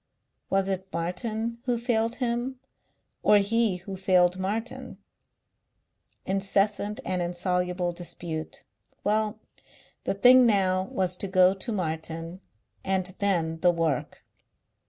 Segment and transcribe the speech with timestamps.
[0.49, 2.59] Was it Martin who failed him
[3.21, 4.97] or he who failed Martin?
[6.25, 8.63] Incessant and insoluble dispute.
[9.03, 9.39] Well,
[10.05, 12.41] the thing now was to go to Martin....
[12.83, 14.25] And then the work!